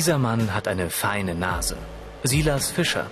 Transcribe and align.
Dieser 0.00 0.16
Mann 0.16 0.54
hat 0.54 0.66
eine 0.66 0.88
feine 0.88 1.34
Nase. 1.34 1.76
Silas 2.22 2.70
Fischer. 2.70 3.04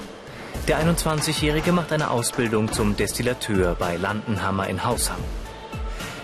Der 0.69 0.79
21-Jährige 0.83 1.71
macht 1.71 1.93
eine 1.93 2.11
Ausbildung 2.11 2.73
zum 2.73 2.97
Destillateur 2.97 3.75
bei 3.75 3.97
Landenhammer 3.97 4.69
in 4.69 4.87
Hausham. 4.87 5.23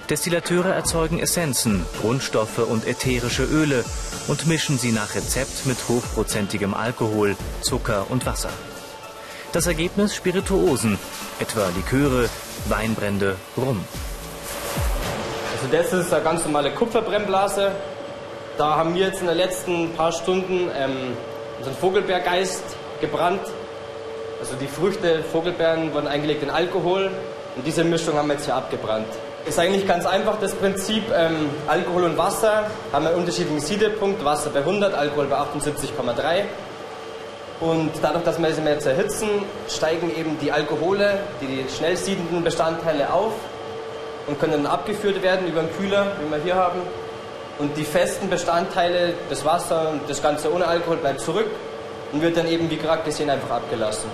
Destillateure 0.09 0.73
erzeugen 0.75 1.19
Essenzen, 1.19 1.85
Grundstoffe 2.01 2.61
und 2.61 2.87
ätherische 2.87 3.45
Öle 3.45 3.85
und 4.27 4.47
mischen 4.47 4.79
sie 4.79 4.93
nach 4.93 5.15
Rezept 5.15 5.67
mit 5.67 5.77
hochprozentigem 5.87 6.73
Alkohol, 6.73 7.37
Zucker 7.61 8.07
und 8.09 8.25
Wasser. 8.25 8.49
Das 9.53 9.67
Ergebnis 9.67 10.15
Spirituosen, 10.15 10.99
etwa 11.41 11.69
Liköre, 11.77 12.31
Weinbrände, 12.71 13.37
Rum. 13.59 13.85
Also 15.53 15.67
das 15.71 15.93
ist 15.93 16.11
eine 16.11 16.25
ganz 16.25 16.43
normale 16.47 16.71
Kupferbrennblase. 16.71 17.73
Da 18.57 18.77
haben 18.77 18.95
wir 18.95 19.07
jetzt 19.07 19.21
in 19.21 19.27
den 19.27 19.37
letzten 19.37 19.91
paar 19.95 20.13
Stunden 20.13 20.71
ähm, 20.77 21.17
unseren 21.59 21.75
Vogelbeergeist 21.75 22.63
gebrannt. 23.01 23.41
Also 24.39 24.55
die 24.61 24.69
Früchte, 24.69 25.25
Vogelbeeren 25.25 25.93
wurden 25.93 26.07
eingelegt 26.07 26.45
in 26.45 26.51
Alkohol 26.51 27.11
und 27.57 27.67
diese 27.67 27.83
Mischung 27.83 28.17
haben 28.17 28.29
wir 28.29 28.35
jetzt 28.35 28.45
hier 28.45 28.55
abgebrannt. 28.55 29.09
Ist 29.45 29.59
eigentlich 29.59 29.89
ganz 29.89 30.07
einfach 30.07 30.39
das 30.41 30.55
Prinzip. 30.55 31.03
Ähm, 31.13 31.51
Alkohol 31.67 32.05
und 32.05 32.17
Wasser 32.17 32.71
haben 32.93 33.07
einen 33.07 33.17
unterschiedlichen 33.17 33.61
Siedepunkt. 33.61 34.25
Wasser 34.25 34.51
bei 34.51 34.61
100, 34.61 34.95
Alkohol 34.95 35.27
bei 35.27 35.37
78,3. 35.37 36.45
Und 37.61 37.91
dadurch, 38.03 38.25
dass 38.25 38.41
wir 38.41 38.53
sie 38.53 38.63
jetzt 38.63 38.87
erhitzen, 38.87 39.29
steigen 39.69 40.15
eben 40.17 40.39
die 40.41 40.53
Alkohole, 40.53 41.19
die 41.41 41.65
schnell 41.77 41.97
siedenden 41.97 42.45
Bestandteile 42.45 43.13
auf 43.13 43.33
und 44.29 44.39
können 44.39 44.53
dann 44.53 44.67
abgeführt 44.67 45.23
werden 45.23 45.49
über 45.49 45.61
einen 45.61 45.77
Kühler, 45.77 46.07
wie 46.23 46.31
wir 46.31 46.43
hier 46.43 46.55
haben. 46.55 46.81
Und 47.59 47.77
die 47.77 47.85
festen 47.85 48.29
Bestandteile, 48.29 49.15
das 49.31 49.45
Wasser 49.45 49.91
und 49.91 50.01
das 50.09 50.23
Ganze 50.23 50.53
ohne 50.53 50.67
Alkohol 50.67 50.97
bleibt 50.97 51.21
zurück 51.21 51.47
und 52.13 52.21
wird 52.21 52.37
dann 52.37 52.49
eben, 52.49 52.71
wie 52.71 52.77
gerade 52.77 53.03
gesehen, 53.05 53.31
einfach 53.31 53.51
abgelassen. 53.51 54.11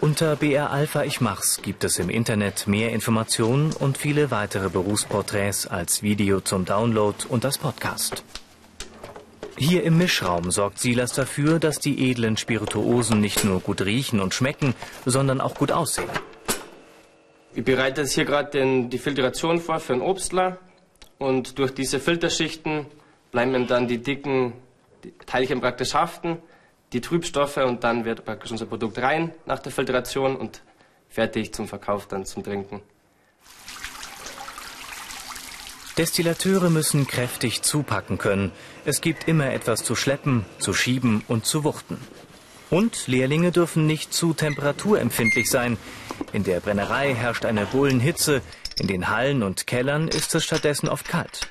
Unter 0.00 0.36
BR 0.36 0.70
Alpha 0.70 1.02
Ich 1.04 1.20
Mach's 1.20 1.62
gibt 1.62 1.82
es 1.82 1.98
im 1.98 2.10
Internet 2.10 2.66
mehr 2.66 2.92
Informationen 2.92 3.72
und 3.72 3.96
viele 3.96 4.30
weitere 4.30 4.68
Berufsporträts 4.68 5.66
als 5.66 6.02
Video 6.02 6.40
zum 6.40 6.66
Download 6.66 7.16
und 7.28 7.44
als 7.44 7.56
Podcast. 7.56 8.22
Hier 9.56 9.84
im 9.84 9.96
Mischraum 9.96 10.50
sorgt 10.50 10.78
Silas 10.80 11.12
dafür, 11.12 11.58
dass 11.60 11.78
die 11.78 12.10
edlen 12.10 12.36
Spirituosen 12.36 13.20
nicht 13.20 13.44
nur 13.44 13.60
gut 13.60 13.82
riechen 13.82 14.20
und 14.20 14.34
schmecken, 14.34 14.74
sondern 15.06 15.40
auch 15.40 15.54
gut 15.54 15.70
aussehen. 15.70 16.10
Ich 17.54 17.64
bereite 17.64 18.02
jetzt 18.02 18.12
hier 18.12 18.24
gerade 18.24 18.88
die 18.88 18.98
Filtration 18.98 19.60
vor 19.60 19.78
für 19.78 19.92
einen 19.92 20.02
Obstler. 20.02 20.58
Und 21.24 21.58
durch 21.58 21.72
diese 21.72 22.00
Filterschichten 22.00 22.84
bleiben 23.32 23.66
dann 23.66 23.88
die 23.88 23.96
dicken 23.96 24.52
Teilchen 25.24 25.62
praktisch 25.62 25.94
haften, 25.94 26.36
die 26.92 27.00
Trübstoffe 27.00 27.56
und 27.56 27.82
dann 27.82 28.04
wird 28.04 28.26
praktisch 28.26 28.50
unser 28.50 28.66
Produkt 28.66 28.98
rein 28.98 29.32
nach 29.46 29.58
der 29.58 29.72
Filtration 29.72 30.36
und 30.36 30.60
fertig 31.08 31.54
zum 31.54 31.66
Verkauf 31.66 32.08
dann 32.08 32.26
zum 32.26 32.44
Trinken. 32.44 32.82
Destillateure 35.96 36.68
müssen 36.68 37.06
kräftig 37.06 37.62
zupacken 37.62 38.18
können. 38.18 38.52
Es 38.84 39.00
gibt 39.00 39.26
immer 39.26 39.50
etwas 39.50 39.82
zu 39.82 39.96
schleppen, 39.96 40.44
zu 40.58 40.74
schieben 40.74 41.24
und 41.26 41.46
zu 41.46 41.64
wuchten. 41.64 41.96
Und 42.68 43.06
Lehrlinge 43.06 43.50
dürfen 43.50 43.86
nicht 43.86 44.12
zu 44.12 44.34
temperaturempfindlich 44.34 45.48
sein. 45.48 45.78
In 46.34 46.44
der 46.44 46.60
Brennerei 46.60 47.14
herrscht 47.14 47.46
eine 47.46 47.64
Bullenhitze, 47.64 48.42
in 48.78 48.86
den 48.86 49.08
Hallen 49.08 49.42
und 49.42 49.66
Kellern 49.66 50.08
ist 50.08 50.34
es 50.34 50.44
stattdessen 50.44 50.88
oft 50.88 51.08
kalt. 51.08 51.48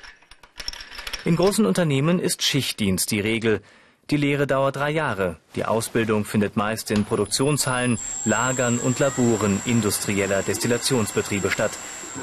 In 1.24 1.36
großen 1.36 1.64
Unternehmen 1.64 2.18
ist 2.18 2.42
Schichtdienst 2.42 3.10
die 3.10 3.20
Regel. 3.20 3.62
Die 4.10 4.18
Lehre 4.18 4.46
dauert 4.46 4.76
drei 4.76 4.90
Jahre. 4.90 5.38
Die 5.56 5.64
Ausbildung 5.64 6.26
findet 6.26 6.56
meist 6.56 6.90
in 6.90 7.06
Produktionshallen, 7.06 7.98
Lagern 8.26 8.78
und 8.78 8.98
Laboren 8.98 9.62
industrieller 9.64 10.42
Destillationsbetriebe 10.42 11.50
statt. 11.50 11.72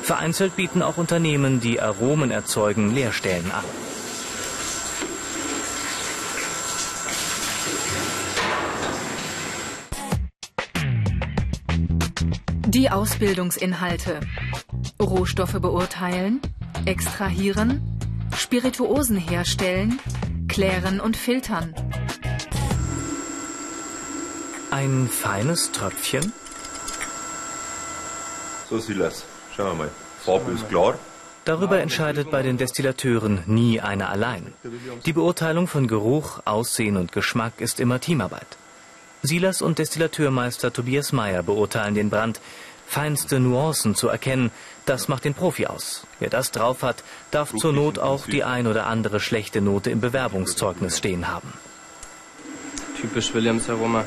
Vereinzelt 0.03 0.55
bieten 0.55 0.83
auch 0.83 0.97
Unternehmen, 0.97 1.59
die 1.59 1.81
Aromen 1.81 2.29
erzeugen, 2.29 2.93
Lehrstellen 2.93 3.51
an. 3.51 3.63
Die 12.67 12.89
Ausbildungsinhalte. 12.89 14.21
Rohstoffe 15.11 15.59
beurteilen, 15.59 16.39
extrahieren, 16.85 17.81
Spirituosen 18.33 19.17
herstellen, 19.17 19.99
klären 20.47 21.01
und 21.01 21.17
filtern. 21.17 21.75
Ein 24.71 25.09
feines 25.09 25.73
Tröpfchen? 25.73 26.31
So, 28.69 28.79
Silas, 28.79 29.25
schauen 29.53 29.67
wir 29.71 29.83
mal. 29.83 29.91
Farbe 30.25 30.53
ist 30.53 30.69
klar. 30.69 30.97
Darüber 31.43 31.81
entscheidet 31.81 32.31
bei 32.31 32.41
den 32.41 32.57
Destillateuren 32.57 33.43
nie 33.47 33.81
einer 33.81 34.07
allein. 34.09 34.53
Die 35.05 35.11
Beurteilung 35.11 35.67
von 35.67 35.87
Geruch, 35.87 36.39
Aussehen 36.45 36.95
und 36.95 37.11
Geschmack 37.11 37.59
ist 37.59 37.81
immer 37.81 37.99
Teamarbeit. 37.99 38.47
Silas 39.23 39.61
und 39.61 39.77
Destillateurmeister 39.77 40.71
Tobias 40.71 41.11
Meyer 41.11 41.43
beurteilen 41.43 41.95
den 41.95 42.09
Brand. 42.09 42.39
Feinste 42.87 43.39
Nuancen 43.39 43.95
zu 43.95 44.09
erkennen, 44.09 44.51
das 44.85 45.07
macht 45.07 45.25
den 45.25 45.33
Profi 45.33 45.67
aus. 45.67 46.05
Wer 46.19 46.29
das 46.29 46.51
drauf 46.51 46.83
hat, 46.83 47.03
darf 47.29 47.53
zur 47.55 47.73
Not 47.73 47.99
auch 47.99 48.25
die 48.25 48.43
ein 48.43 48.67
oder 48.67 48.87
andere 48.87 49.19
schlechte 49.19 49.61
Note 49.61 49.91
im 49.91 50.01
Bewerbungszeugnis 50.01 50.97
stehen 50.97 51.27
haben. 51.27 51.53
Typisch 52.99 53.33
Williams 53.33 53.69
Aroma, 53.69 54.05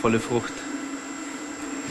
volle 0.00 0.20
Frucht. 0.20 0.52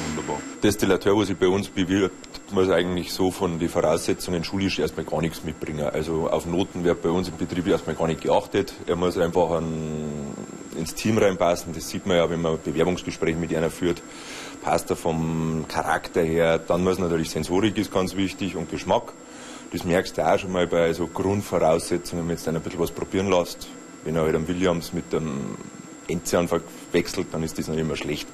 Wunderbar. 0.07 0.41
Destillateur, 0.63 1.15
was 1.17 1.27
sich 1.27 1.37
bei 1.37 1.47
uns 1.47 1.69
bewirbt, 1.69 2.51
muss 2.51 2.69
eigentlich 2.69 3.13
so 3.13 3.31
von 3.31 3.59
den 3.59 3.69
Voraussetzungen 3.69 4.43
schulisch 4.43 4.79
erstmal 4.79 5.05
gar 5.05 5.21
nichts 5.21 5.43
mitbringen. 5.43 5.85
Also 5.85 6.29
auf 6.29 6.45
Noten 6.45 6.83
wird 6.83 7.01
bei 7.01 7.09
uns 7.09 7.29
im 7.29 7.37
Betrieb 7.37 7.67
erstmal 7.67 7.95
gar 7.95 8.07
nicht 8.07 8.21
geachtet. 8.21 8.73
Er 8.87 8.95
muss 8.95 9.17
einfach 9.17 9.51
ein, 9.51 10.33
ins 10.77 10.95
Team 10.95 11.17
reinpassen. 11.17 11.73
Das 11.73 11.89
sieht 11.89 12.05
man 12.05 12.17
ja, 12.17 12.29
wenn 12.29 12.41
man 12.41 12.57
Bewerbungsgespräche 12.63 13.37
mit 13.37 13.55
einer 13.55 13.69
führt. 13.69 14.01
Passt 14.63 14.89
er 14.89 14.95
vom 14.95 15.65
Charakter 15.67 16.21
her. 16.21 16.57
Dann 16.57 16.85
muss 16.85 16.97
natürlich 16.97 17.29
Sensorik 17.29 17.77
ist 17.77 17.91
ganz 17.91 18.15
wichtig 18.15 18.55
und 18.55 18.71
Geschmack. 18.71 19.11
Das 19.73 19.83
merkst 19.83 20.17
du 20.17 20.25
auch 20.25 20.39
schon 20.39 20.53
mal 20.53 20.67
bei 20.67 20.93
so 20.93 21.07
Grundvoraussetzungen, 21.07 22.23
wenn 22.23 22.35
du 22.35 22.41
jetzt 22.41 22.47
ein 22.47 22.61
bisschen 22.61 22.79
was 22.79 22.91
probieren 22.91 23.29
lässt. 23.29 23.67
Wenn 24.05 24.15
er 24.15 24.21
halt 24.21 24.35
am 24.35 24.47
Williams 24.47 24.93
mit 24.93 25.11
dem 25.11 25.57
Endzianfang 26.07 26.61
wechselt, 26.93 27.27
dann 27.31 27.43
ist 27.43 27.57
das 27.59 27.67
noch 27.67 27.75
immer 27.75 27.97
schlecht. 27.97 28.27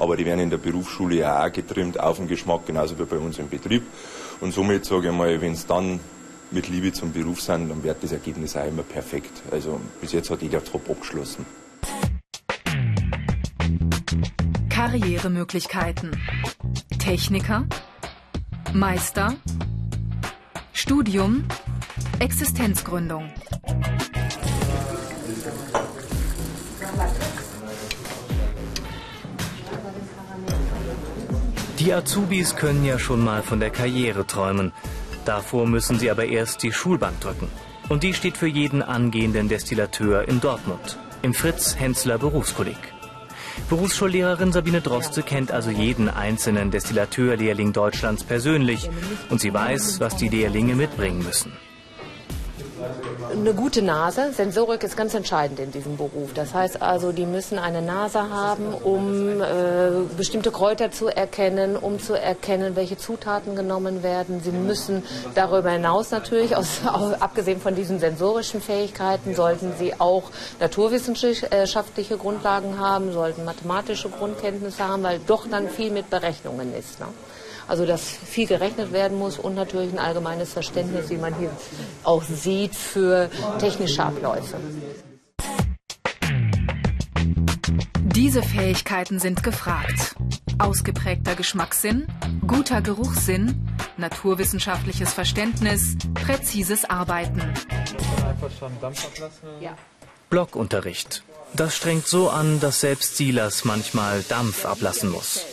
Aber 0.00 0.16
die 0.16 0.26
werden 0.26 0.40
in 0.40 0.50
der 0.50 0.58
Berufsschule 0.58 1.16
ja 1.16 1.46
auch 1.46 1.52
getrimmt 1.52 2.00
auf 2.00 2.16
den 2.16 2.26
Geschmack, 2.26 2.66
genauso 2.66 2.98
wie 2.98 3.04
bei 3.04 3.16
uns 3.16 3.38
im 3.38 3.48
Betrieb. 3.48 3.84
Und 4.40 4.52
somit 4.52 4.84
sage 4.84 5.08
ich 5.08 5.14
mal, 5.14 5.40
wenn 5.40 5.52
es 5.52 5.64
dann 5.64 6.00
mit 6.50 6.68
Liebe 6.68 6.92
zum 6.92 7.12
Beruf 7.12 7.40
sind, 7.40 7.68
dann 7.68 7.84
wird 7.84 8.02
das 8.02 8.10
Ergebnis 8.10 8.56
auch 8.56 8.66
immer 8.66 8.82
perfekt. 8.82 9.42
Also 9.52 9.80
bis 10.00 10.10
jetzt 10.10 10.28
hat 10.30 10.42
jeder 10.42 10.64
top 10.64 10.90
abgeschlossen. 10.90 11.46
Karrieremöglichkeiten. 14.68 16.10
Techniker, 16.98 17.66
Meister, 18.72 19.34
Studium, 20.72 21.44
Existenzgründung. 22.18 23.30
Die 31.78 31.92
Azubis 31.92 32.56
können 32.56 32.84
ja 32.84 32.98
schon 32.98 33.22
mal 33.22 33.42
von 33.42 33.60
der 33.60 33.70
Karriere 33.70 34.26
träumen. 34.26 34.72
Davor 35.24 35.66
müssen 35.66 35.98
sie 35.98 36.10
aber 36.10 36.26
erst 36.26 36.62
die 36.62 36.72
Schulbank 36.72 37.20
drücken. 37.20 37.48
Und 37.88 38.02
die 38.02 38.14
steht 38.14 38.36
für 38.36 38.48
jeden 38.48 38.82
angehenden 38.82 39.48
Destillateur 39.48 40.28
in 40.28 40.40
Dortmund, 40.40 40.98
im 41.22 41.34
Fritz-Hensler 41.34 42.18
Berufskolleg. 42.18 42.97
Berufsschullehrerin 43.68 44.52
Sabine 44.52 44.80
Droste 44.80 45.22
kennt 45.22 45.52
also 45.52 45.70
jeden 45.70 46.08
einzelnen 46.08 46.70
Destillateurlehrling 46.70 47.72
Deutschlands 47.72 48.24
persönlich. 48.24 48.88
Und 49.28 49.40
sie 49.40 49.52
weiß, 49.52 50.00
was 50.00 50.16
die 50.16 50.28
Lehrlinge 50.28 50.74
mitbringen 50.74 51.22
müssen 51.22 51.52
eine 53.40 53.54
gute 53.54 53.82
Nase. 53.82 54.32
Sensorik 54.32 54.82
ist 54.82 54.96
ganz 54.96 55.14
entscheidend 55.14 55.60
in 55.60 55.70
diesem 55.70 55.96
Beruf. 55.96 56.32
Das 56.34 56.54
heißt 56.54 56.82
also, 56.82 57.12
die 57.12 57.26
müssen 57.26 57.58
eine 57.58 57.82
Nase 57.82 58.30
haben, 58.30 58.74
um 58.74 59.40
äh, 59.40 59.44
bestimmte 60.16 60.50
Kräuter 60.50 60.90
zu 60.90 61.08
erkennen, 61.08 61.76
um 61.76 62.00
zu 62.00 62.14
erkennen, 62.14 62.74
welche 62.76 62.96
Zutaten 62.96 63.54
genommen 63.54 64.02
werden. 64.02 64.40
Sie 64.42 64.50
müssen 64.50 65.02
darüber 65.34 65.70
hinaus 65.70 66.10
natürlich, 66.10 66.56
aus, 66.56 66.80
abgesehen 67.20 67.60
von 67.60 67.74
diesen 67.74 68.00
sensorischen 68.00 68.60
Fähigkeiten, 68.60 69.34
sollten 69.34 69.72
sie 69.78 69.98
auch 69.98 70.24
naturwissenschaftliche 70.60 72.16
Grundlagen 72.16 72.78
haben, 72.78 73.12
sollten 73.12 73.44
mathematische 73.44 74.08
Grundkenntnisse 74.08 74.86
haben, 74.86 75.02
weil 75.02 75.20
doch 75.26 75.46
dann 75.48 75.68
viel 75.68 75.90
mit 75.90 76.10
Berechnungen 76.10 76.74
ist. 76.74 76.98
Ne? 77.00 77.06
Also 77.68 77.84
dass 77.84 78.02
viel 78.02 78.46
gerechnet 78.46 78.92
werden 78.92 79.18
muss 79.18 79.38
und 79.38 79.54
natürlich 79.54 79.92
ein 79.92 79.98
allgemeines 79.98 80.52
Verständnis, 80.52 81.10
wie 81.10 81.18
man 81.18 81.34
hier 81.38 81.50
auch 82.02 82.22
sieht, 82.22 82.74
für 82.74 83.30
technische 83.60 84.02
Abläufe. 84.02 84.56
Diese 88.00 88.42
Fähigkeiten 88.42 89.20
sind 89.20 89.42
gefragt. 89.42 90.16
Ausgeprägter 90.58 91.36
Geschmackssinn, 91.36 92.08
guter 92.46 92.80
Geruchssinn, 92.80 93.68
naturwissenschaftliches 93.96 95.12
Verständnis, 95.12 95.96
präzises 96.14 96.88
Arbeiten. 96.88 97.42
Blockunterricht. 100.30 101.22
Das 101.54 101.76
strengt 101.76 102.06
so 102.06 102.28
an, 102.28 102.60
dass 102.60 102.80
selbst 102.80 103.16
Silas 103.16 103.64
manchmal 103.64 104.22
Dampf 104.22 104.66
ablassen 104.66 105.10
muss. 105.10 105.44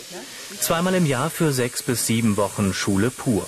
Zweimal 0.60 0.96
im 0.96 1.06
Jahr 1.06 1.30
für 1.30 1.52
sechs 1.52 1.84
bis 1.84 2.08
sieben 2.08 2.38
Wochen 2.38 2.74
Schule 2.74 3.12
pur. 3.12 3.46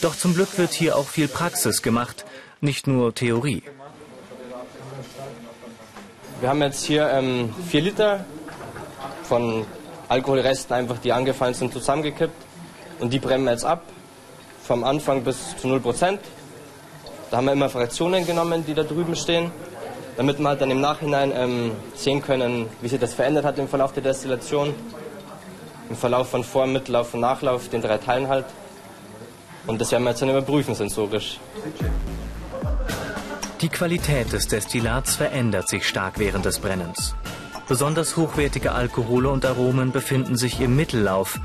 Doch 0.00 0.16
zum 0.16 0.34
Glück 0.34 0.56
wird 0.58 0.72
hier 0.72 0.96
auch 0.96 1.08
viel 1.08 1.28
Praxis 1.28 1.82
gemacht, 1.82 2.24
nicht 2.60 2.86
nur 2.86 3.14
Theorie. 3.14 3.62
Wir 6.40 6.48
haben 6.48 6.62
jetzt 6.62 6.84
hier 6.84 7.08
ähm, 7.10 7.54
vier 7.68 7.82
Liter 7.82 8.24
von 9.24 9.66
Alkoholresten 10.08 10.74
einfach, 10.74 10.98
die 10.98 11.12
angefallen 11.12 11.54
sind, 11.54 11.72
zusammengekippt. 11.72 12.34
Und 12.98 13.12
die 13.12 13.18
brennen 13.18 13.44
wir 13.44 13.52
jetzt 13.52 13.64
ab, 13.64 13.84
vom 14.62 14.84
Anfang 14.84 15.22
bis 15.22 15.56
zu 15.56 15.68
0 15.68 15.80
Prozent. 15.80 16.20
Da 17.30 17.36
haben 17.36 17.44
wir 17.44 17.52
immer 17.52 17.68
Fraktionen 17.68 18.26
genommen, 18.26 18.64
die 18.66 18.74
da 18.74 18.82
drüben 18.82 19.14
stehen, 19.14 19.52
damit 20.16 20.38
wir 20.38 20.48
halt 20.48 20.60
dann 20.60 20.70
im 20.70 20.80
Nachhinein 20.80 21.32
ähm, 21.34 21.72
sehen 21.94 22.22
können, 22.22 22.68
wie 22.80 22.88
sich 22.88 22.98
das 22.98 23.14
verändert 23.14 23.44
hat 23.44 23.58
im 23.58 23.68
Verlauf 23.68 23.92
der 23.92 24.02
Destillation. 24.02 24.74
Im 25.90 25.96
Verlauf 25.96 26.30
von 26.30 26.44
Vor-, 26.44 26.66
Mittellauf 26.66 27.12
und 27.14 27.20
Nachlauf, 27.20 27.68
den 27.68 27.82
drei 27.82 27.98
Teilen 27.98 28.28
halt. 28.28 28.46
Und 29.66 29.80
das 29.80 29.92
werden 29.92 30.04
wir 30.04 30.10
jetzt 30.10 30.22
dann 30.22 30.30
überprüfen 30.30 30.74
sensorisch. 30.74 31.38
Die 33.60 33.68
Qualität 33.68 34.32
des 34.32 34.48
Destillats 34.48 35.16
verändert 35.16 35.68
sich 35.68 35.86
stark 35.86 36.18
während 36.18 36.46
des 36.46 36.60
Brennens. 36.60 37.14
Besonders 37.68 38.16
hochwertige 38.16 38.72
Alkohole 38.72 39.28
und 39.28 39.44
Aromen 39.44 39.92
befinden 39.92 40.36
sich 40.36 40.60
im 40.60 40.76
Mittellauf. 40.76 41.38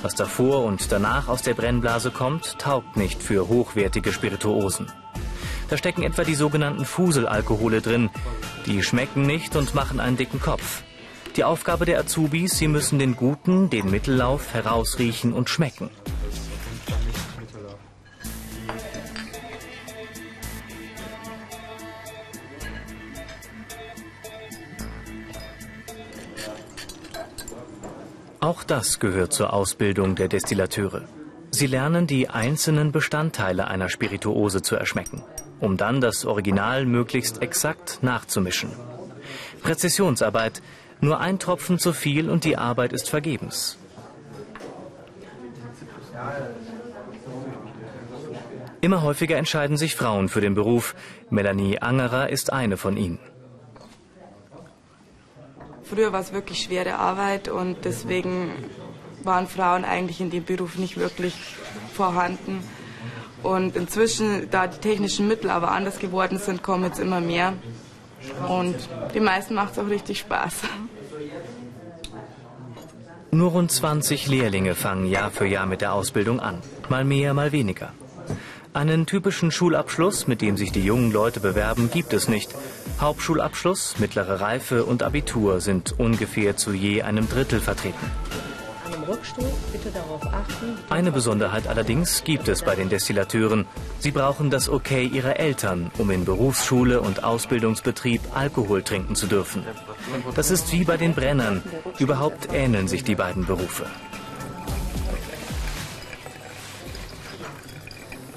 Was 0.00 0.14
davor 0.14 0.64
und 0.64 0.90
danach 0.92 1.28
aus 1.28 1.42
der 1.42 1.54
Brennblase 1.54 2.10
kommt, 2.10 2.58
taugt 2.58 2.96
nicht 2.96 3.22
für 3.22 3.48
hochwertige 3.48 4.12
Spirituosen. 4.12 4.90
Da 5.68 5.76
stecken 5.76 6.02
etwa 6.02 6.24
die 6.24 6.36
sogenannten 6.36 6.84
Fuselalkohole 6.84 7.82
drin. 7.82 8.10
Die 8.64 8.82
schmecken 8.82 9.22
nicht 9.22 9.54
und 9.56 9.74
machen 9.74 10.00
einen 10.00 10.16
dicken 10.16 10.40
Kopf. 10.40 10.82
Die 11.38 11.44
Aufgabe 11.44 11.84
der 11.84 12.00
Azubis, 12.00 12.58
sie 12.58 12.66
müssen 12.66 12.98
den 12.98 13.14
guten, 13.14 13.70
den 13.70 13.88
Mittellauf 13.92 14.54
herausriechen 14.54 15.32
und 15.32 15.48
schmecken. 15.48 15.88
Auch 28.40 28.64
das 28.64 28.98
gehört 28.98 29.32
zur 29.32 29.52
Ausbildung 29.52 30.16
der 30.16 30.26
Destillateure. 30.26 31.06
Sie 31.52 31.68
lernen 31.68 32.08
die 32.08 32.28
einzelnen 32.28 32.90
Bestandteile 32.90 33.68
einer 33.68 33.88
Spirituose 33.88 34.60
zu 34.62 34.74
erschmecken, 34.74 35.22
um 35.60 35.76
dann 35.76 36.00
das 36.00 36.24
Original 36.24 36.84
möglichst 36.84 37.42
exakt 37.42 38.00
nachzumischen. 38.02 38.70
Präzisionsarbeit, 39.62 40.62
nur 41.00 41.20
ein 41.20 41.38
Tropfen 41.38 41.78
zu 41.78 41.92
viel 41.92 42.30
und 42.30 42.44
die 42.44 42.56
Arbeit 42.56 42.92
ist 42.92 43.08
vergebens. 43.08 43.78
Immer 48.80 49.02
häufiger 49.02 49.36
entscheiden 49.36 49.76
sich 49.76 49.96
Frauen 49.96 50.28
für 50.28 50.40
den 50.40 50.54
Beruf. 50.54 50.94
Melanie 51.30 51.80
Angerer 51.80 52.30
ist 52.30 52.52
eine 52.52 52.76
von 52.76 52.96
ihnen. 52.96 53.18
Früher 55.82 56.12
war 56.12 56.20
es 56.20 56.32
wirklich 56.32 56.62
schwere 56.62 56.96
Arbeit 56.96 57.48
und 57.48 57.84
deswegen 57.84 58.52
waren 59.24 59.46
Frauen 59.46 59.84
eigentlich 59.84 60.20
in 60.20 60.30
dem 60.30 60.44
Beruf 60.44 60.76
nicht 60.78 60.96
wirklich 60.96 61.34
vorhanden. 61.92 62.62
Und 63.42 63.74
inzwischen, 63.74 64.50
da 64.50 64.66
die 64.66 64.78
technischen 64.78 65.28
Mittel 65.28 65.50
aber 65.50 65.70
anders 65.70 65.98
geworden 65.98 66.38
sind, 66.38 66.62
kommen 66.62 66.84
jetzt 66.84 66.98
immer 66.98 67.20
mehr. 67.20 67.54
Und 68.48 68.76
den 69.14 69.24
meisten 69.24 69.54
macht 69.54 69.72
es 69.72 69.78
auch 69.78 69.88
richtig 69.88 70.18
Spaß. 70.20 70.62
Nur 73.30 73.50
rund 73.50 73.70
20 73.70 74.26
Lehrlinge 74.26 74.74
fangen 74.74 75.06
Jahr 75.06 75.30
für 75.30 75.46
Jahr 75.46 75.66
mit 75.66 75.82
der 75.82 75.92
Ausbildung 75.92 76.40
an. 76.40 76.62
Mal 76.88 77.04
mehr, 77.04 77.34
mal 77.34 77.52
weniger. 77.52 77.92
Einen 78.72 79.04
typischen 79.04 79.50
Schulabschluss, 79.50 80.26
mit 80.26 80.40
dem 80.40 80.56
sich 80.56 80.72
die 80.72 80.84
jungen 80.84 81.12
Leute 81.12 81.40
bewerben, 81.40 81.90
gibt 81.90 82.14
es 82.14 82.28
nicht. 82.28 82.54
Hauptschulabschluss, 83.00 83.98
mittlere 83.98 84.40
Reife 84.40 84.84
und 84.84 85.02
Abitur 85.02 85.60
sind 85.60 85.98
ungefähr 85.98 86.56
zu 86.56 86.72
je 86.72 87.02
einem 87.02 87.28
Drittel 87.28 87.60
vertreten. 87.60 88.10
Eine 90.90 91.12
Besonderheit 91.12 91.66
allerdings 91.66 92.24
gibt 92.24 92.48
es 92.48 92.62
bei 92.62 92.74
den 92.74 92.88
Destillateuren. 92.88 93.66
Sie 94.00 94.10
brauchen 94.10 94.50
das 94.50 94.68
Okay 94.68 95.04
ihrer 95.04 95.38
Eltern, 95.38 95.90
um 95.98 96.10
in 96.10 96.24
Berufsschule 96.24 97.00
und 97.00 97.24
Ausbildungsbetrieb 97.24 98.20
Alkohol 98.34 98.82
trinken 98.82 99.14
zu 99.14 99.26
dürfen. 99.26 99.64
Das 100.34 100.50
ist 100.50 100.72
wie 100.72 100.84
bei 100.84 100.96
den 100.96 101.14
Brennern. 101.14 101.62
Überhaupt 101.98 102.52
ähneln 102.52 102.88
sich 102.88 103.04
die 103.04 103.14
beiden 103.14 103.46
Berufe. 103.46 103.86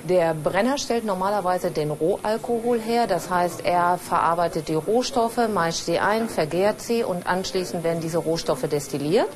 Der 0.09 0.33
Brenner 0.33 0.77
stellt 0.77 1.05
normalerweise 1.05 1.69
den 1.69 1.91
Rohalkohol 1.91 2.79
her, 2.79 3.05
das 3.07 3.29
heißt, 3.29 3.63
er 3.63 3.97
verarbeitet 3.97 4.67
die 4.67 4.73
Rohstoffe, 4.73 5.47
meischt 5.53 5.85
sie 5.85 5.99
ein, 5.99 6.27
vergärt 6.27 6.81
sie 6.81 7.03
und 7.03 7.27
anschließend 7.27 7.83
werden 7.83 8.01
diese 8.01 8.17
Rohstoffe 8.17 8.67
destilliert. 8.67 9.29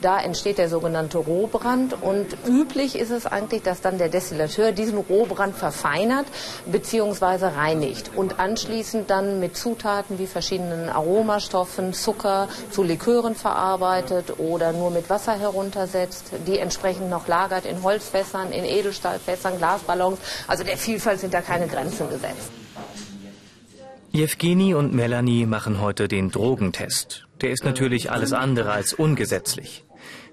Da 0.00 0.20
entsteht 0.20 0.58
der 0.58 0.68
sogenannte 0.68 1.18
Rohbrand 1.18 2.00
und 2.00 2.26
üblich 2.46 2.96
ist 2.96 3.10
es 3.10 3.26
eigentlich, 3.26 3.62
dass 3.62 3.80
dann 3.80 3.98
der 3.98 4.08
Destillateur 4.08 4.70
diesen 4.70 4.98
Rohbrand 4.98 5.56
verfeinert 5.56 6.26
bzw. 6.66 7.46
reinigt 7.46 8.12
und 8.14 8.38
anschließend 8.38 9.10
dann 9.10 9.40
mit 9.40 9.56
Zutaten 9.56 10.20
wie 10.20 10.28
verschiedenen 10.28 10.88
Aromastoffen, 10.88 11.94
Zucker 11.94 12.48
zu 12.70 12.84
Likören 12.84 13.34
verarbeitet 13.34 14.38
oder 14.38 14.72
nur 14.72 14.92
mit 14.92 15.10
Wasser 15.10 15.36
heruntersetzt, 15.36 16.30
die 16.46 16.60
entsprechend 16.60 17.10
noch 17.10 17.26
lagert 17.26 17.66
in 17.66 17.82
Holzfässern, 17.82 18.52
in 18.52 18.64
Edelstahlfässern, 18.64 19.58
Glasballons. 19.58 20.20
Also 20.46 20.62
der 20.62 20.76
Vielfalt 20.76 21.18
sind 21.18 21.34
da 21.34 21.40
keine 21.40 21.66
Grenzen 21.66 22.08
gesetzt. 22.08 22.50
Jewgeni 24.12 24.74
und 24.74 24.94
Melanie 24.94 25.44
machen 25.44 25.80
heute 25.80 26.06
den 26.06 26.30
Drogentest. 26.30 27.26
Der 27.40 27.50
ist 27.50 27.64
natürlich 27.64 28.10
alles 28.10 28.32
andere 28.32 28.72
als 28.72 28.94
ungesetzlich. 28.94 29.84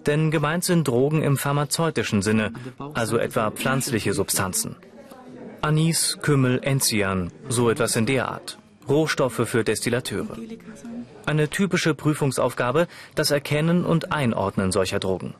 Denn 0.05 0.31
gemeint 0.31 0.63
sind 0.63 0.87
Drogen 0.87 1.23
im 1.23 1.37
pharmazeutischen 1.37 2.21
Sinne, 2.21 2.53
also 2.93 3.17
etwa 3.17 3.51
pflanzliche 3.51 4.13
Substanzen. 4.13 4.75
Anis, 5.61 6.19
Kümmel, 6.21 6.59
Enzian, 6.61 7.31
so 7.49 7.69
etwas 7.69 7.95
in 7.95 8.05
der 8.05 8.29
Art. 8.29 8.59
Rohstoffe 8.87 9.41
für 9.45 9.63
Destillateure. 9.63 10.37
Eine 11.25 11.49
typische 11.49 11.95
Prüfungsaufgabe, 11.95 12.87
das 13.15 13.31
Erkennen 13.31 13.83
und 13.83 14.11
Einordnen 14.11 14.71
solcher 14.71 14.99
Drogen. 14.99 15.33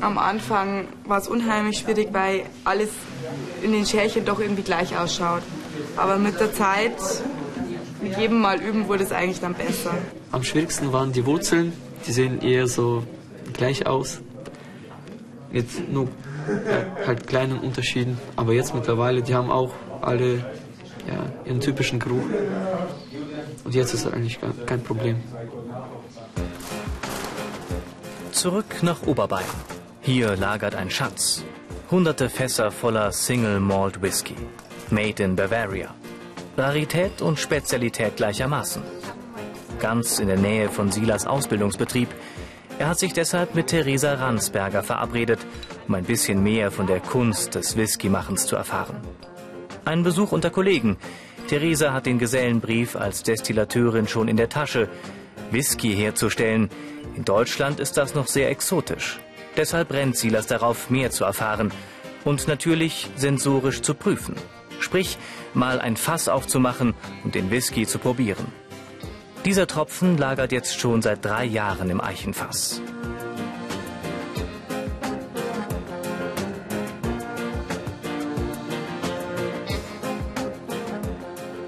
Am 0.00 0.18
Anfang 0.18 0.88
war 1.06 1.18
es 1.18 1.28
unheimlich 1.28 1.78
schwierig, 1.78 2.08
weil 2.12 2.42
alles 2.64 2.90
in 3.62 3.72
den 3.72 3.86
Schälchen 3.86 4.24
doch 4.24 4.40
irgendwie 4.40 4.62
gleich 4.62 4.98
ausschaut. 4.98 5.42
Aber 5.96 6.18
mit 6.18 6.38
der 6.38 6.52
Zeit, 6.52 6.96
mit 8.02 8.18
jedem 8.18 8.40
Mal 8.40 8.60
üben, 8.60 8.88
wurde 8.88 9.04
es 9.04 9.12
eigentlich 9.12 9.40
dann 9.40 9.54
besser. 9.54 9.94
Am 10.32 10.42
schwierigsten 10.42 10.92
waren 10.92 11.12
die 11.12 11.24
Wurzeln. 11.24 11.72
Die 12.06 12.12
sehen 12.12 12.42
eher 12.42 12.66
so 12.66 13.04
gleich 13.56 13.86
aus. 13.86 14.20
Jetzt 15.52 15.88
nur 15.88 16.08
ja, 16.46 17.06
halt 17.06 17.26
kleinen 17.26 17.58
Unterschieden. 17.58 18.18
Aber 18.36 18.52
jetzt 18.52 18.74
mittlerweile, 18.74 19.22
die 19.22 19.34
haben 19.34 19.50
auch 19.50 19.72
alle 20.02 20.38
ja, 21.06 21.24
ihren 21.44 21.60
typischen 21.60 21.98
Geruch. 21.98 22.24
Und 23.64 23.74
jetzt 23.74 23.94
ist 23.94 24.04
es 24.06 24.12
eigentlich 24.12 24.38
kein 24.66 24.82
Problem. 24.82 25.16
Zurück 28.32 28.82
nach 28.82 29.02
Oberbayern. 29.06 29.46
Hier 30.02 30.36
lagert 30.36 30.74
ein 30.74 30.90
Schatz. 30.90 31.42
Hunderte 31.90 32.28
Fässer 32.28 32.70
voller 32.70 33.10
Single 33.12 33.60
Malt 33.60 34.02
Whisky. 34.02 34.36
Made 34.90 35.22
in 35.22 35.34
Bavaria. 35.34 35.94
Rarität 36.56 37.22
und 37.22 37.38
Spezialität 37.38 38.16
gleichermaßen. 38.16 38.82
Ganz 39.80 40.18
in 40.18 40.28
der 40.28 40.38
Nähe 40.38 40.68
von 40.68 40.90
Silas 40.90 41.26
Ausbildungsbetrieb 41.26 42.08
er 42.78 42.88
hat 42.88 42.98
sich 42.98 43.12
deshalb 43.12 43.54
mit 43.54 43.68
Theresa 43.68 44.14
Ransberger 44.14 44.82
verabredet, 44.82 45.38
um 45.88 45.94
ein 45.94 46.04
bisschen 46.04 46.42
mehr 46.42 46.70
von 46.70 46.86
der 46.86 47.00
Kunst 47.00 47.54
des 47.54 47.76
Whiskymachens 47.76 48.46
zu 48.46 48.56
erfahren. 48.56 48.96
Ein 49.84 50.02
Besuch 50.02 50.32
unter 50.32 50.50
Kollegen. 50.50 50.96
Theresa 51.48 51.92
hat 51.92 52.06
den 52.06 52.18
Gesellenbrief 52.18 52.96
als 52.96 53.22
Destillateurin 53.22 54.08
schon 54.08 54.28
in 54.28 54.36
der 54.36 54.48
Tasche. 54.48 54.88
Whisky 55.50 55.94
herzustellen, 55.94 56.70
in 57.14 57.24
Deutschland 57.24 57.78
ist 57.80 57.96
das 57.96 58.14
noch 58.14 58.26
sehr 58.26 58.50
exotisch. 58.50 59.20
Deshalb 59.56 59.88
brennt 59.88 60.16
Silas 60.16 60.46
darauf, 60.46 60.90
mehr 60.90 61.10
zu 61.10 61.24
erfahren 61.24 61.70
und 62.24 62.48
natürlich 62.48 63.08
sensorisch 63.16 63.80
zu 63.80 63.94
prüfen. 63.94 64.34
Sprich, 64.80 65.16
mal 65.54 65.80
ein 65.80 65.96
Fass 65.96 66.28
aufzumachen 66.28 66.94
und 67.24 67.34
den 67.34 67.50
Whisky 67.50 67.86
zu 67.86 67.98
probieren. 67.98 68.46
Dieser 69.46 69.68
Tropfen 69.68 70.18
lagert 70.18 70.50
jetzt 70.50 70.76
schon 70.76 71.02
seit 71.02 71.24
drei 71.24 71.44
Jahren 71.44 71.88
im 71.88 72.00
Eichenfass. 72.00 72.82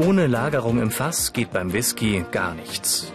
Ohne 0.00 0.26
Lagerung 0.26 0.82
im 0.82 0.90
Fass 0.90 1.32
geht 1.32 1.52
beim 1.52 1.72
Whisky 1.72 2.24
gar 2.32 2.52
nichts. 2.54 3.12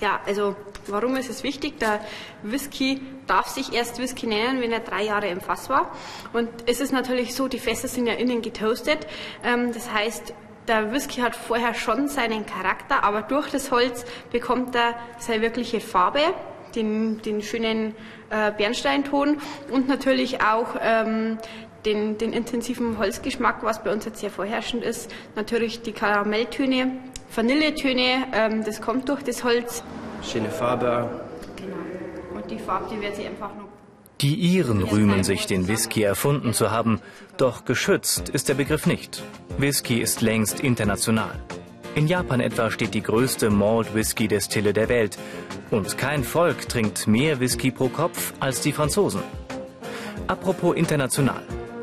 Ja, 0.00 0.18
also 0.26 0.56
warum 0.88 1.14
ist 1.14 1.30
es 1.30 1.44
wichtig? 1.44 1.78
Der 1.78 2.00
Whisky 2.42 3.00
darf 3.28 3.46
sich 3.46 3.72
erst 3.72 4.00
Whisky 4.00 4.26
nennen, 4.26 4.60
wenn 4.60 4.72
er 4.72 4.80
drei 4.80 5.04
Jahre 5.04 5.28
im 5.28 5.40
Fass 5.40 5.68
war. 5.68 5.92
Und 6.32 6.48
es 6.66 6.80
ist 6.80 6.90
natürlich 6.90 7.36
so, 7.36 7.46
die 7.46 7.60
Fässer 7.60 7.86
sind 7.86 8.08
ja 8.08 8.14
innen 8.14 8.42
getoastet. 8.42 9.06
Ähm, 9.44 9.72
das 9.72 9.92
heißt, 9.92 10.34
der 10.68 10.92
Whisky 10.92 11.20
hat 11.20 11.34
vorher 11.34 11.74
schon 11.74 12.08
seinen 12.08 12.46
Charakter, 12.46 13.02
aber 13.02 13.22
durch 13.22 13.50
das 13.50 13.70
Holz 13.70 14.04
bekommt 14.30 14.74
er 14.74 14.94
seine 15.18 15.42
wirkliche 15.42 15.80
Farbe, 15.80 16.20
den, 16.74 17.22
den 17.22 17.42
schönen 17.42 17.94
äh, 18.30 18.52
Bernsteinton 18.52 19.38
und 19.72 19.88
natürlich 19.88 20.42
auch 20.42 20.76
ähm, 20.80 21.38
den, 21.86 22.18
den 22.18 22.32
intensiven 22.32 22.98
Holzgeschmack, 22.98 23.62
was 23.62 23.82
bei 23.82 23.92
uns 23.92 24.04
jetzt 24.04 24.20
sehr 24.20 24.30
vorherrschend 24.30 24.84
ist. 24.84 25.10
Natürlich 25.34 25.80
die 25.80 25.92
Karamelltöne, 25.92 26.92
Vanilletöne, 27.34 28.26
ähm, 28.32 28.64
das 28.64 28.82
kommt 28.82 29.08
durch 29.08 29.22
das 29.22 29.44
Holz. 29.44 29.82
Schöne 30.22 30.50
Farbe. 30.50 31.08
Genau. 31.56 31.76
Und 32.34 32.50
die 32.50 32.58
Farbe, 32.58 32.86
die 32.94 33.00
wird 33.00 33.16
sich 33.16 33.26
einfach 33.26 33.54
noch 33.54 33.67
die 34.20 34.34
Iren 34.34 34.82
rühmen 34.82 35.22
sich, 35.22 35.46
den 35.46 35.68
Whisky 35.68 36.02
erfunden 36.02 36.52
zu 36.52 36.70
haben, 36.72 37.00
doch 37.36 37.64
geschützt 37.64 38.28
ist 38.30 38.48
der 38.48 38.54
Begriff 38.54 38.86
nicht. 38.86 39.22
Whisky 39.58 40.00
ist 40.00 40.22
längst 40.22 40.60
international. 40.60 41.38
In 41.94 42.08
Japan 42.08 42.40
etwa 42.40 42.70
steht 42.70 42.94
die 42.94 43.02
größte 43.02 43.50
Malt-Whisky-Destille 43.50 44.72
der 44.72 44.88
Welt 44.88 45.18
und 45.70 45.98
kein 45.98 46.24
Volk 46.24 46.68
trinkt 46.68 47.06
mehr 47.06 47.38
Whisky 47.38 47.70
pro 47.70 47.88
Kopf 47.88 48.34
als 48.40 48.60
die 48.60 48.72
Franzosen. 48.72 49.22
Apropos 50.26 50.76
international. 50.76 51.42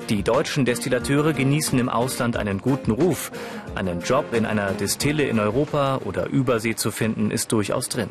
Die 0.09 0.21
deutschen 0.21 0.65
Destillateure 0.65 1.33
genießen 1.33 1.79
im 1.79 1.89
Ausland 1.89 2.37
einen 2.37 2.59
guten 2.59 2.91
Ruf. 2.91 3.31
Einen 3.75 4.01
Job 4.01 4.33
in 4.33 4.45
einer 4.45 4.71
Destille 4.71 5.23
in 5.23 5.39
Europa 5.39 6.01
oder 6.03 6.27
Übersee 6.27 6.75
zu 6.75 6.91
finden, 6.91 7.31
ist 7.31 7.51
durchaus 7.51 7.89
drin. 7.89 8.09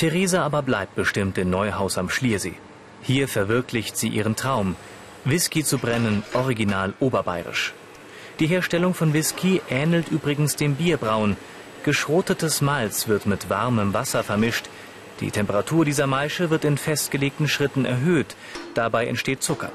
Theresa 0.00 0.42
aber 0.42 0.62
bleibt 0.62 0.94
bestimmt 0.94 1.36
in 1.36 1.50
Neuhaus 1.50 1.98
am 1.98 2.08
Schliersee. 2.08 2.54
Hier 3.02 3.28
verwirklicht 3.28 3.98
sie 3.98 4.08
ihren 4.08 4.34
Traum, 4.34 4.74
Whisky 5.26 5.62
zu 5.62 5.76
brennen, 5.76 6.22
original 6.32 6.94
oberbayerisch. 7.00 7.74
Die 8.38 8.46
Herstellung 8.46 8.94
von 8.94 9.12
Whisky 9.12 9.60
ähnelt 9.68 10.08
übrigens 10.08 10.56
dem 10.56 10.76
Bierbrauen. 10.76 11.36
Geschrotetes 11.84 12.62
Malz 12.62 13.08
wird 13.08 13.26
mit 13.26 13.50
warmem 13.50 13.92
Wasser 13.92 14.24
vermischt. 14.24 14.70
Die 15.20 15.30
Temperatur 15.30 15.84
dieser 15.84 16.06
Maische 16.06 16.48
wird 16.48 16.64
in 16.64 16.78
festgelegten 16.78 17.46
Schritten 17.46 17.84
erhöht. 17.84 18.36
Dabei 18.72 19.06
entsteht 19.06 19.42
Zucker. 19.42 19.70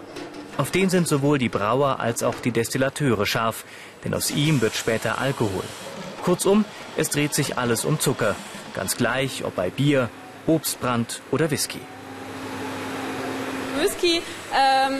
Auf 0.58 0.72
den 0.72 0.90
sind 0.90 1.08
sowohl 1.08 1.38
die 1.38 1.50
Brauer 1.50 2.00
als 2.00 2.24
auch 2.24 2.40
die 2.44 2.52
Destillateure 2.52 3.28
scharf, 3.28 3.64
denn 4.04 4.16
aus 4.16 4.32
ihm 4.32 4.60
wird 4.62 4.74
später 4.74 5.20
Alkohol. 5.20 5.66
Kurzum, 6.24 6.66
es 6.98 7.12
dreht 7.12 7.36
sich 7.36 7.60
alles 7.60 7.86
um 7.86 8.00
Zucker, 8.00 8.36
ganz 8.76 8.98
gleich 8.98 9.44
ob 9.44 9.56
bei 9.56 9.70
Bier, 9.70 10.10
Obstbrand 10.46 11.22
oder 11.32 11.50
Whisky. 11.50 11.80
Whisky 13.80 14.22
ähm, 14.54 15.00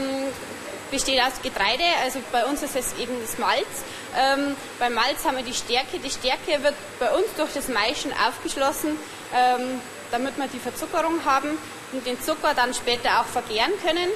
besteht 0.92 1.20
aus 1.22 1.42
Getreide, 1.44 1.84
also 2.04 2.20
bei 2.32 2.46
uns 2.46 2.64
ist 2.64 2.76
es 2.76 2.98
eben 3.00 3.14
das 3.22 3.38
Malz. 3.38 3.84
Ähm, 4.18 4.56
beim 4.80 4.94
Malz 4.94 5.26
haben 5.26 5.38
wir 5.38 5.44
die 5.44 5.54
Stärke. 5.54 6.00
Die 6.00 6.10
Stärke 6.10 6.64
wird 6.64 6.76
bei 7.00 7.10
uns 7.12 7.28
durch 7.38 7.52
das 7.54 7.68
Maischen 7.68 8.12
aufgeschlossen, 8.28 8.92
ähm, 9.34 9.82
damit 10.12 10.38
wir 10.38 10.48
die 10.48 10.60
Verzuckerung 10.60 11.24
haben 11.26 11.58
und 11.92 12.06
den 12.06 12.20
Zucker 12.22 12.54
dann 12.56 12.74
später 12.74 13.20
auch 13.20 13.26
vergären 13.26 13.72
können. 13.84 14.08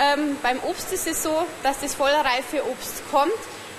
Ähm, 0.00 0.36
beim 0.42 0.58
Obst 0.64 0.92
ist 0.92 1.06
es 1.06 1.22
so, 1.22 1.46
dass 1.62 1.80
das 1.80 1.94
vollreife 1.94 2.66
Obst 2.68 3.02
kommt. 3.10 3.32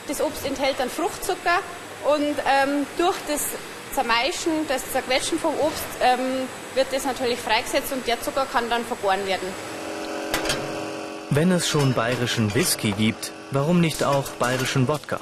Das 0.08 0.22
Obst 0.22 0.46
enthält 0.46 0.80
dann 0.80 0.90
Fruchtzucker 0.90 1.60
und 2.06 2.36
ähm, 2.48 2.86
durch 2.98 3.18
das 3.28 3.50
Zermeischen, 3.96 4.68
das 4.68 4.92
Zerquetschen 4.92 5.40
vom 5.40 5.54
Obst 5.58 5.86
ähm, 6.02 6.50
wird 6.76 6.88
das 6.92 7.06
natürlich 7.06 7.40
freigesetzt 7.40 7.94
und 7.94 8.06
der 8.06 8.20
Zucker 8.22 8.46
kann 8.46 8.70
dann 8.70 8.84
vergoren 8.84 9.26
werden. 9.26 9.48
Wenn 11.30 11.50
es 11.52 11.68
schon 11.68 11.94
bayerischen 11.94 12.54
Whisky 12.54 12.92
gibt, 12.92 13.32
warum 13.52 13.80
nicht 13.80 14.04
auch 14.04 14.28
bayerischen 14.32 14.90
Wodka? 14.90 15.20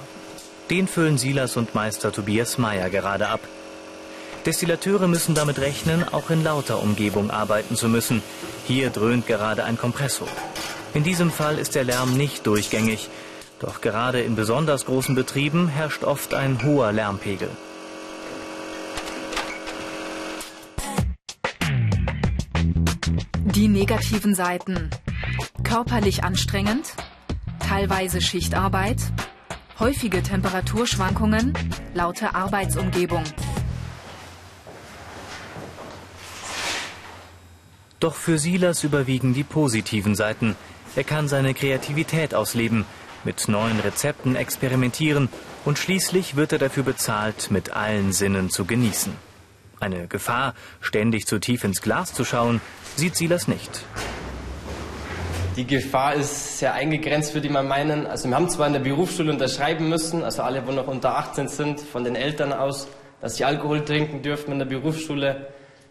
Den 0.71 0.87
füllen 0.87 1.19
Silas 1.19 1.55
und 1.55 1.75
Meister 1.75 2.11
Tobias 2.11 2.57
Meyer 2.57 2.89
gerade 2.89 3.27
ab. 3.27 3.41
Destillateure 4.47 5.07
müssen 5.07 5.35
damit 5.35 5.59
rechnen, 5.59 6.03
auch 6.11 6.31
in 6.31 6.43
lauter 6.43 6.81
Umgebung 6.81 7.29
arbeiten 7.29 7.75
zu 7.75 7.87
müssen. 7.87 8.23
Hier 8.65 8.89
dröhnt 8.89 9.27
gerade 9.27 9.65
ein 9.65 9.77
Kompressor. 9.77 10.27
In 10.95 11.03
diesem 11.03 11.31
Fall 11.31 11.59
ist 11.59 11.75
der 11.75 11.83
Lärm 11.83 12.17
nicht 12.17 12.47
durchgängig, 12.47 13.07
doch 13.59 13.81
gerade 13.81 14.21
in 14.21 14.35
besonders 14.35 14.85
großen 14.85 15.13
Betrieben 15.13 15.67
herrscht 15.67 16.03
oft 16.03 16.33
ein 16.33 16.63
hoher 16.63 16.91
Lärmpegel. 16.91 17.49
Die 23.43 23.67
negativen 23.67 24.35
Seiten. 24.35 24.89
Körperlich 25.63 26.23
anstrengend, 26.23 26.93
teilweise 27.59 28.21
Schichtarbeit, 28.21 28.97
häufige 29.79 30.23
Temperaturschwankungen, 30.23 31.53
laute 31.93 32.35
Arbeitsumgebung. 32.35 33.23
Doch 37.99 38.15
für 38.15 38.37
Silas 38.37 38.83
überwiegen 38.83 39.33
die 39.33 39.43
positiven 39.43 40.15
Seiten. 40.15 40.55
Er 40.95 41.03
kann 41.03 41.27
seine 41.27 41.53
Kreativität 41.53 42.35
ausleben, 42.35 42.85
mit 43.23 43.47
neuen 43.47 43.79
Rezepten 43.79 44.35
experimentieren 44.35 45.29
und 45.65 45.79
schließlich 45.79 46.35
wird 46.35 46.51
er 46.51 46.59
dafür 46.59 46.83
bezahlt, 46.83 47.49
mit 47.49 47.71
allen 47.71 48.11
Sinnen 48.11 48.49
zu 48.49 48.65
genießen. 48.65 49.13
Eine 49.83 50.07
Gefahr, 50.07 50.53
ständig 50.79 51.27
zu 51.27 51.39
tief 51.39 51.65
ins 51.65 51.81
Glas 51.81 52.13
zu 52.13 52.23
schauen, 52.23 52.61
sieht 52.95 53.17
Silas 53.17 53.49
nicht. 53.49 53.83
Die 55.57 55.67
Gefahr 55.67 56.13
ist 56.13 56.59
sehr 56.59 56.73
eingegrenzt, 56.73 57.33
würde 57.33 57.47
ich 57.47 57.53
mal 57.53 57.65
meinen. 57.65 58.07
Also 58.07 58.29
wir 58.29 58.35
haben 58.37 58.47
zwar 58.47 58.67
in 58.67 58.71
der 58.71 58.79
Berufsschule 58.79 59.29
unterschreiben 59.29 59.89
müssen, 59.89 60.23
also 60.23 60.41
alle, 60.41 60.61
die 60.61 60.71
noch 60.73 60.87
unter 60.87 61.17
18 61.17 61.49
sind, 61.49 61.81
von 61.81 62.05
den 62.05 62.15
Eltern 62.15 62.53
aus, 62.53 62.87
dass 63.19 63.35
sie 63.35 63.43
Alkohol 63.43 63.83
trinken 63.83 64.21
dürfen 64.21 64.53
in 64.53 64.59
der 64.59 64.67
Berufsschule. 64.67 65.47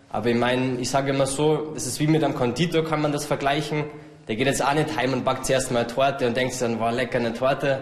Aber 0.09 0.31
ich 0.31 0.37
meine, 0.37 0.81
ich 0.81 0.89
sage 0.89 1.11
immer 1.11 1.27
so, 1.27 1.73
das 1.75 1.87
ist 1.87 2.01
wie 2.01 2.07
mit 2.07 2.25
einem 2.25 2.35
Konditor, 2.35 2.87
kann 2.87 3.03
man 3.03 3.13
das 3.13 3.27
vergleichen. 3.27 3.85
Der 4.27 4.37
geht 4.37 4.47
jetzt 4.47 4.65
auch 4.65 4.73
nicht 4.73 4.97
heim 4.97 5.13
und 5.13 5.23
backt 5.27 5.45
zuerst 5.45 5.71
mal 5.71 5.81
eine 5.81 5.89
Torte 5.89 6.27
und 6.27 6.35
denkt 6.35 6.55
sich 6.55 6.63
dann, 6.63 6.81
war 6.81 6.93
lecker 6.93 7.19
eine 7.19 7.35
Torte, 7.35 7.81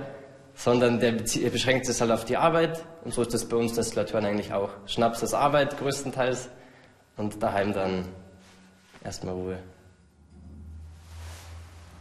sondern 0.60 1.00
der 1.00 1.12
beschränkt 1.12 1.86
sich 1.86 2.00
halt 2.00 2.10
auf 2.10 2.26
die 2.26 2.36
Arbeit. 2.36 2.84
Und 3.04 3.14
so 3.14 3.22
ist 3.22 3.32
das 3.32 3.46
bei 3.46 3.56
uns 3.56 3.72
Destillatoren 3.72 4.26
eigentlich 4.26 4.52
auch. 4.52 4.70
Schnaps 4.86 5.22
ist 5.22 5.32
Arbeit 5.32 5.78
größtenteils 5.78 6.48
und 7.16 7.42
daheim 7.42 7.72
dann 7.72 8.04
erstmal 9.02 9.34
Ruhe. 9.34 9.58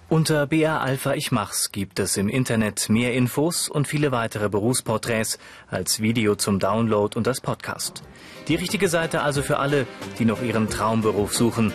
Unter 0.10 0.48
BA 0.48 0.80
Alpha 0.80 1.14
Ich 1.14 1.32
Mach's 1.32 1.72
gibt 1.72 2.00
es 2.00 2.18
im 2.18 2.28
Internet 2.28 2.90
mehr 2.90 3.14
Infos 3.14 3.70
und 3.70 3.88
viele 3.88 4.12
weitere 4.12 4.50
Berufsporträts 4.50 5.38
als 5.70 6.02
Video 6.02 6.36
zum 6.36 6.60
Download 6.60 7.16
und 7.18 7.28
als 7.28 7.40
Podcast. 7.40 8.02
Die 8.48 8.56
richtige 8.56 8.90
Seite 8.90 9.22
also 9.22 9.42
für 9.42 9.60
alle, 9.60 9.86
die 10.18 10.26
noch 10.26 10.42
ihren 10.42 10.68
Traumberuf 10.68 11.34
suchen. 11.34 11.72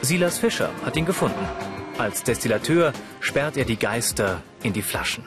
Silas 0.00 0.38
Fischer 0.38 0.70
hat 0.84 0.96
ihn 0.96 1.04
gefunden. 1.04 1.46
Als 1.98 2.24
Destillateur 2.24 2.92
sperrt 3.20 3.56
er 3.56 3.66
die 3.66 3.78
Geister 3.78 4.42
in 4.62 4.72
die 4.72 4.82
Flaschen. 4.82 5.22